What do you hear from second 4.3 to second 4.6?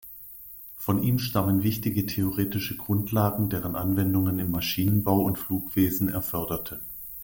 im